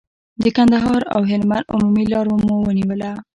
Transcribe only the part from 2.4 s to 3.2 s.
مو ونیوله.